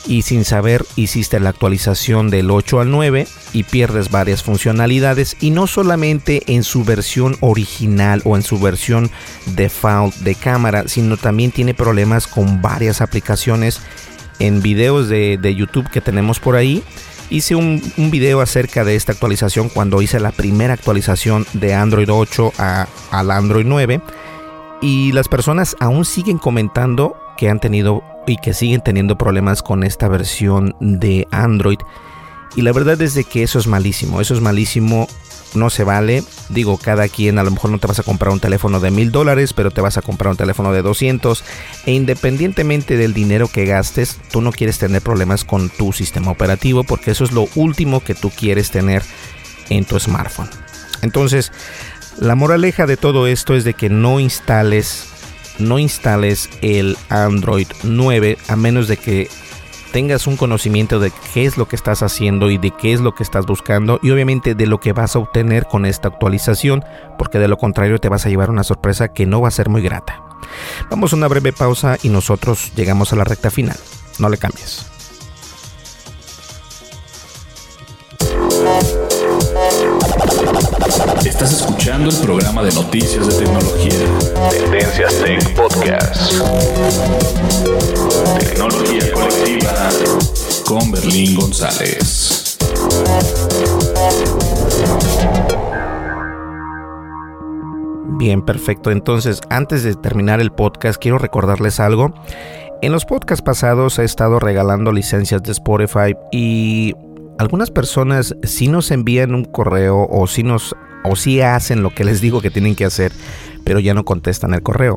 y 0.06 0.22
sin 0.22 0.44
saber 0.44 0.84
hiciste 0.96 1.40
la 1.40 1.50
actualización 1.50 2.30
del 2.30 2.50
8 2.50 2.80
al 2.80 2.90
9 2.90 3.26
y 3.52 3.62
pierdes 3.64 4.10
varias 4.10 4.42
funcionalidades 4.42 5.36
y 5.40 5.50
no 5.50 5.66
solamente 5.66 6.42
en 6.46 6.62
su 6.62 6.84
versión 6.84 7.36
original 7.40 8.22
o 8.24 8.36
en 8.36 8.42
su 8.42 8.58
versión 8.58 9.10
default 9.54 10.14
de 10.16 10.34
cámara, 10.34 10.84
sino 10.86 11.16
también 11.16 11.50
tiene 11.50 11.74
problemas 11.74 12.26
con 12.26 12.62
varias 12.62 13.00
aplicaciones 13.00 13.80
en 14.38 14.62
videos 14.62 15.08
de, 15.08 15.54
YouTube 15.56 15.90
que 15.90 16.00
tenemos 16.00 16.40
por 16.40 16.56
ahí. 16.56 16.82
Hice 17.28 17.56
un, 17.56 17.82
video 17.96 18.40
acerca 18.40 18.84
de 18.84 18.94
esta 18.94 19.12
actualización 19.12 19.68
cuando 19.68 20.00
hice 20.00 20.20
la 20.20 20.30
primera 20.30 20.74
actualización 20.74 21.46
de 21.54 21.74
Android 21.74 22.08
8 22.10 22.52
a, 22.58 22.86
al 23.10 23.30
Android 23.30 23.66
9 23.66 24.00
y 24.80 25.12
las 25.12 25.28
personas 25.28 25.76
aún 25.80 26.04
siguen 26.04 26.38
comentando 26.38 27.16
que 27.36 27.48
han 27.48 27.60
tenido 27.60 28.02
y 28.26 28.36
que 28.38 28.54
siguen 28.54 28.80
teniendo 28.80 29.16
problemas 29.16 29.62
con 29.62 29.84
esta 29.84 30.08
versión 30.08 30.74
de 30.80 31.26
Android. 31.30 31.78
Y 32.54 32.62
la 32.62 32.72
verdad 32.72 33.00
es 33.02 33.14
de 33.14 33.24
que 33.24 33.42
eso 33.42 33.58
es 33.58 33.66
malísimo, 33.66 34.20
eso 34.20 34.34
es 34.34 34.40
malísimo, 34.40 35.06
no 35.54 35.68
se 35.70 35.84
vale. 35.84 36.24
Digo, 36.48 36.78
cada 36.78 37.08
quien 37.08 37.38
a 37.38 37.42
lo 37.42 37.50
mejor 37.50 37.70
no 37.70 37.78
te 37.78 37.86
vas 37.86 37.98
a 37.98 38.02
comprar 38.02 38.32
un 38.32 38.40
teléfono 38.40 38.80
de 38.80 38.90
mil 38.90 39.12
dólares, 39.12 39.52
pero 39.52 39.70
te 39.70 39.80
vas 39.80 39.98
a 39.98 40.02
comprar 40.02 40.30
un 40.30 40.36
teléfono 40.36 40.72
de 40.72 40.82
200. 40.82 41.44
E 41.84 41.92
independientemente 41.92 42.96
del 42.96 43.14
dinero 43.14 43.48
que 43.48 43.66
gastes, 43.66 44.18
tú 44.30 44.40
no 44.40 44.52
quieres 44.52 44.78
tener 44.78 45.02
problemas 45.02 45.44
con 45.44 45.68
tu 45.68 45.92
sistema 45.92 46.30
operativo 46.30 46.84
porque 46.84 47.10
eso 47.10 47.24
es 47.24 47.32
lo 47.32 47.46
último 47.56 48.02
que 48.02 48.14
tú 48.14 48.30
quieres 48.30 48.70
tener 48.70 49.02
en 49.68 49.84
tu 49.84 49.98
smartphone. 50.00 50.48
Entonces, 51.02 51.52
la 52.18 52.34
moraleja 52.34 52.86
de 52.86 52.96
todo 52.96 53.26
esto 53.26 53.54
es 53.54 53.64
de 53.64 53.74
que 53.74 53.88
no 53.88 54.20
instales 54.20 55.08
no 55.58 55.78
instales 55.78 56.50
el 56.62 56.96
Android 57.08 57.68
9 57.82 58.38
a 58.48 58.56
menos 58.56 58.88
de 58.88 58.96
que 58.96 59.28
tengas 59.92 60.26
un 60.26 60.36
conocimiento 60.36 61.00
de 61.00 61.10
qué 61.32 61.46
es 61.46 61.56
lo 61.56 61.68
que 61.68 61.76
estás 61.76 62.02
haciendo 62.02 62.50
y 62.50 62.58
de 62.58 62.70
qué 62.70 62.92
es 62.92 63.00
lo 63.00 63.14
que 63.14 63.22
estás 63.22 63.46
buscando 63.46 63.98
y 64.02 64.10
obviamente 64.10 64.54
de 64.54 64.66
lo 64.66 64.78
que 64.78 64.92
vas 64.92 65.16
a 65.16 65.18
obtener 65.18 65.64
con 65.64 65.86
esta 65.86 66.08
actualización, 66.08 66.84
porque 67.16 67.38
de 67.38 67.48
lo 67.48 67.56
contrario 67.56 67.98
te 67.98 68.10
vas 68.10 68.26
a 68.26 68.28
llevar 68.28 68.50
una 68.50 68.64
sorpresa 68.64 69.08
que 69.08 69.24
no 69.24 69.40
va 69.40 69.48
a 69.48 69.52
ser 69.52 69.70
muy 69.70 69.80
grata. 69.80 70.22
Vamos 70.90 71.12
a 71.12 71.16
una 71.16 71.28
breve 71.28 71.52
pausa 71.52 71.96
y 72.02 72.10
nosotros 72.10 72.72
llegamos 72.74 73.12
a 73.12 73.16
la 73.16 73.24
recta 73.24 73.50
final. 73.50 73.78
No 74.18 74.28
le 74.28 74.36
cambies. 74.36 74.86
Estás 81.36 81.60
escuchando 81.60 82.08
el 82.08 82.16
programa 82.16 82.62
de 82.62 82.72
noticias 82.72 83.28
de 83.28 83.44
tecnología. 83.44 83.92
Tendencias 84.50 85.22
Tech 85.22 85.54
Podcast. 85.54 86.32
Tecnología 88.38 89.12
colectiva 89.12 89.90
con 90.66 90.90
Berlín 90.90 91.34
González. 91.34 92.56
Bien, 98.18 98.40
perfecto. 98.40 98.90
Entonces, 98.90 99.42
antes 99.50 99.82
de 99.82 99.94
terminar 99.94 100.40
el 100.40 100.52
podcast, 100.52 100.98
quiero 100.98 101.18
recordarles 101.18 101.80
algo. 101.80 102.14
En 102.80 102.92
los 102.92 103.04
podcasts 103.04 103.42
pasados 103.42 103.98
he 103.98 104.04
estado 104.04 104.38
regalando 104.38 104.90
licencias 104.90 105.42
de 105.42 105.52
Spotify 105.52 106.16
y 106.32 106.94
algunas 107.38 107.70
personas 107.70 108.34
sí 108.42 108.68
nos 108.68 108.90
envían 108.90 109.34
un 109.34 109.44
correo 109.44 110.06
o 110.10 110.26
sí 110.26 110.42
nos 110.42 110.74
o 111.06 111.16
sí 111.16 111.40
hacen 111.40 111.82
lo 111.82 111.90
que 111.90 112.04
les 112.04 112.20
digo 112.20 112.40
que 112.40 112.50
tienen 112.50 112.74
que 112.74 112.84
hacer, 112.84 113.12
pero 113.64 113.80
ya 113.80 113.94
no 113.94 114.04
contestan 114.04 114.54
el 114.54 114.62
correo 114.62 114.94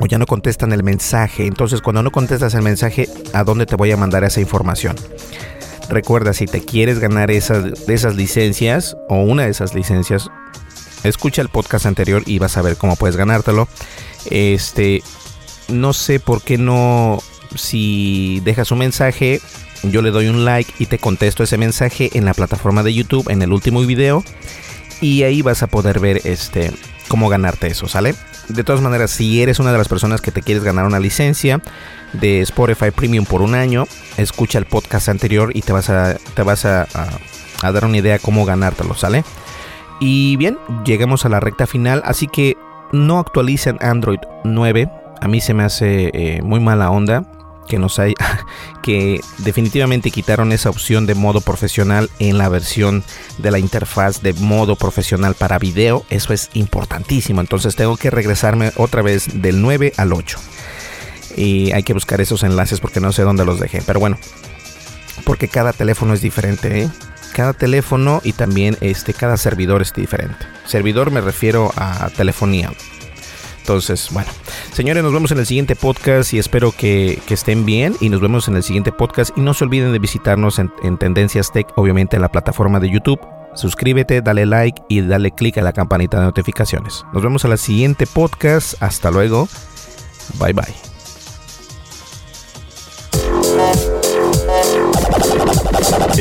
o 0.00 0.06
ya 0.06 0.18
no 0.18 0.26
contestan 0.26 0.72
el 0.72 0.82
mensaje. 0.82 1.46
Entonces, 1.46 1.80
cuando 1.80 2.02
no 2.02 2.10
contestas 2.10 2.54
el 2.54 2.62
mensaje, 2.62 3.08
¿a 3.32 3.44
dónde 3.44 3.66
te 3.66 3.76
voy 3.76 3.90
a 3.90 3.96
mandar 3.96 4.24
esa 4.24 4.40
información? 4.40 4.96
Recuerda, 5.88 6.32
si 6.32 6.46
te 6.46 6.60
quieres 6.60 6.98
ganar 6.98 7.30
esas, 7.30 7.88
esas 7.88 8.14
licencias 8.14 8.96
o 9.08 9.22
una 9.22 9.44
de 9.44 9.50
esas 9.50 9.74
licencias, 9.74 10.30
escucha 11.02 11.42
el 11.42 11.48
podcast 11.48 11.86
anterior 11.86 12.22
y 12.26 12.38
vas 12.38 12.56
a 12.56 12.62
ver 12.62 12.76
cómo 12.76 12.96
puedes 12.96 13.16
ganártelo. 13.16 13.68
Este, 14.30 15.02
no 15.68 15.92
sé 15.92 16.20
por 16.20 16.42
qué 16.42 16.58
no, 16.58 17.18
si 17.54 18.40
dejas 18.44 18.70
un 18.70 18.78
mensaje, 18.78 19.40
yo 19.82 20.02
le 20.02 20.10
doy 20.10 20.28
un 20.28 20.44
like 20.44 20.72
y 20.78 20.86
te 20.86 20.98
contesto 20.98 21.42
ese 21.42 21.56
mensaje 21.56 22.10
en 22.14 22.24
la 22.24 22.34
plataforma 22.34 22.82
de 22.82 22.94
YouTube 22.94 23.30
en 23.30 23.42
el 23.42 23.52
último 23.52 23.80
video 23.80 24.22
y 25.00 25.22
ahí 25.22 25.42
vas 25.42 25.62
a 25.62 25.66
poder 25.66 26.00
ver 26.00 26.20
este 26.24 26.72
cómo 27.08 27.28
ganarte 27.28 27.68
eso, 27.68 27.88
¿sale? 27.88 28.14
De 28.48 28.64
todas 28.64 28.80
maneras, 28.80 29.10
si 29.10 29.42
eres 29.42 29.58
una 29.58 29.72
de 29.72 29.78
las 29.78 29.88
personas 29.88 30.20
que 30.20 30.30
te 30.30 30.42
quieres 30.42 30.62
ganar 30.62 30.86
una 30.86 31.00
licencia 31.00 31.60
de 32.12 32.40
Spotify 32.42 32.90
Premium 32.90 33.24
por 33.24 33.42
un 33.42 33.54
año, 33.54 33.86
escucha 34.16 34.58
el 34.58 34.66
podcast 34.66 35.08
anterior 35.08 35.50
y 35.54 35.62
te 35.62 35.72
vas 35.72 35.90
a, 35.90 36.16
te 36.34 36.42
vas 36.42 36.64
a, 36.64 36.86
dar 37.62 37.84
una 37.84 37.98
idea 37.98 38.18
cómo 38.18 38.44
ganártelo, 38.44 38.94
¿sale? 38.94 39.24
Y 40.00 40.36
bien, 40.36 40.58
llegamos 40.84 41.24
a 41.24 41.28
la 41.28 41.40
recta 41.40 41.66
final, 41.66 42.02
así 42.04 42.28
que 42.28 42.56
no 42.92 43.18
actualicen 43.18 43.78
Android 43.80 44.20
9. 44.44 44.90
A 45.20 45.28
mí 45.28 45.40
se 45.40 45.54
me 45.54 45.64
hace 45.64 46.10
eh, 46.14 46.42
muy 46.42 46.60
mala 46.60 46.90
onda 46.90 47.24
que 47.68 47.78
nos 47.78 47.98
hay 47.98 48.14
que 48.82 49.20
definitivamente 49.38 50.10
quitaron 50.10 50.52
esa 50.52 50.70
opción 50.70 51.06
de 51.06 51.14
modo 51.14 51.40
profesional 51.40 52.10
en 52.18 52.38
la 52.38 52.48
versión 52.48 53.04
de 53.38 53.50
la 53.50 53.58
interfaz 53.58 54.22
de 54.22 54.32
modo 54.32 54.76
profesional 54.76 55.34
para 55.34 55.58
video. 55.58 56.04
Eso 56.10 56.32
es 56.32 56.50
importantísimo. 56.54 57.40
Entonces 57.40 57.76
tengo 57.76 57.96
que 57.96 58.10
regresarme 58.10 58.72
otra 58.76 59.02
vez 59.02 59.40
del 59.42 59.62
9 59.62 59.92
al 59.96 60.12
8. 60.12 60.38
Y 61.36 61.70
hay 61.72 61.84
que 61.84 61.94
buscar 61.94 62.20
esos 62.20 62.42
enlaces 62.42 62.80
porque 62.80 63.00
no 63.00 63.12
sé 63.12 63.22
dónde 63.22 63.44
los 63.44 63.60
dejé. 63.60 63.82
Pero 63.86 64.00
bueno, 64.00 64.18
porque 65.24 65.48
cada 65.48 65.72
teléfono 65.72 66.14
es 66.14 66.20
diferente. 66.20 66.82
¿eh? 66.82 66.88
Cada 67.32 67.52
teléfono 67.52 68.20
y 68.24 68.32
también 68.32 68.76
este, 68.80 69.14
cada 69.14 69.36
servidor 69.36 69.82
es 69.82 69.92
diferente. 69.92 70.46
Servidor 70.66 71.10
me 71.10 71.20
refiero 71.20 71.70
a 71.76 72.10
telefonía. 72.16 72.72
Entonces, 73.68 74.08
bueno, 74.12 74.30
señores, 74.72 75.02
nos 75.02 75.12
vemos 75.12 75.30
en 75.30 75.40
el 75.40 75.44
siguiente 75.44 75.76
podcast 75.76 76.32
y 76.32 76.38
espero 76.38 76.72
que, 76.72 77.20
estén 77.28 77.66
bien 77.66 77.94
y 78.00 78.08
nos 78.08 78.22
vemos 78.22 78.48
en 78.48 78.56
el 78.56 78.62
siguiente 78.62 78.92
podcast 78.92 79.36
y 79.36 79.42
no 79.42 79.52
se 79.52 79.64
olviden 79.64 79.92
de 79.92 79.98
visitarnos 79.98 80.58
en, 80.58 80.72
en 80.82 80.96
Tendencias 80.96 81.52
Tech, 81.52 81.66
obviamente 81.76 82.16
en 82.16 82.22
la 82.22 82.30
plataforma 82.30 82.80
de 82.80 82.90
YouTube. 82.90 83.20
Suscríbete, 83.54 84.22
dale 84.22 84.46
like 84.46 84.80
y 84.88 85.02
dale 85.02 85.32
click 85.32 85.58
a 85.58 85.62
la 85.62 85.74
campanita 85.74 86.18
de 86.18 86.24
notificaciones. 86.24 87.04
Nos 87.12 87.22
vemos 87.22 87.44
en 87.44 87.52
el 87.52 87.58
siguiente 87.58 88.06
podcast. 88.06 88.82
Hasta 88.82 89.10
luego. 89.10 89.46
Bye 90.40 90.54
bye. 90.54 90.87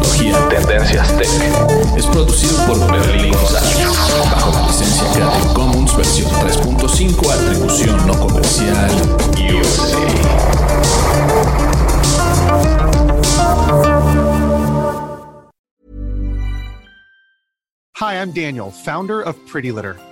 Tecnología. 0.00 0.48
Tendencias 0.48 1.16
Tech. 1.16 1.96
Es 1.96 2.06
producido 2.06 2.66
por 2.66 2.92
Berlín 2.92 3.32
González. 3.32 3.76
Bajo 4.30 4.52
la 4.52 4.66
licencia 4.66 5.10
Creative 5.12 5.54
Commons 5.54 5.96
versión 5.96 6.30
3.5, 6.30 7.32
atribución 7.32 8.06
no 8.06 8.18
comercial. 8.18 8.90
USA. 9.36 9.98
Hi, 18.00 18.14
I'm 18.14 18.30
Daniel, 18.30 18.70
founder 18.70 19.20
of 19.22 19.36
Pretty 19.46 19.72
Litter. 19.72 19.96